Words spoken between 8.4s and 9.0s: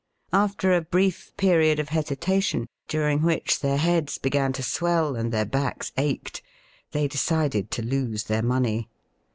money.